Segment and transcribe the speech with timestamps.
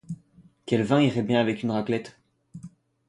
[0.65, 2.17] Quel vin irait bien avec une raclette?